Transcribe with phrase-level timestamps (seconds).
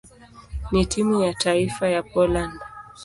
[0.71, 2.59] na timu ya taifa ya Poland.